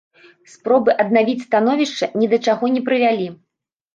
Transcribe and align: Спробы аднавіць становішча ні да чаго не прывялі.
Спробы 0.53 0.93
аднавіць 1.03 1.43
становішча 1.47 2.09
ні 2.21 2.29
да 2.31 2.39
чаго 2.49 2.73
не 2.79 2.83
прывялі. 2.87 3.27